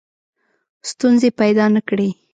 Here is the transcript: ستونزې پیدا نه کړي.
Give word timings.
ستونزې 0.89 1.29
پیدا 1.39 1.65
نه 1.75 1.81
کړي. 1.87 2.09